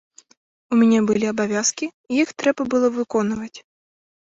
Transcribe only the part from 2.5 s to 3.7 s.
было выконваць.